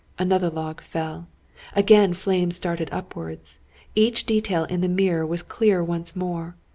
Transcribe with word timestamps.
Another 0.17 0.49
log 0.49 0.81
fell. 0.81 1.27
Again 1.75 2.15
flames 2.15 2.57
darted 2.57 2.89
upwards. 2.91 3.59
Each 3.93 4.25
detail 4.25 4.63
in 4.63 4.81
the 4.81 4.87
mirror 4.87 5.27
was 5.27 5.43
clear 5.43 5.83
once 5.83 6.15
more. 6.15 6.55